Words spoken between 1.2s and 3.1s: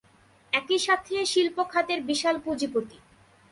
শিল্পখাতের বিশাল পুঁজিপতি।